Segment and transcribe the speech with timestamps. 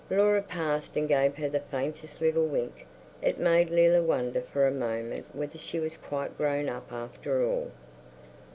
[0.09, 2.87] Laura passed and gave her the faintest little wink;
[3.21, 7.69] it made Leila wonder for a moment whether she was quite grown up after all.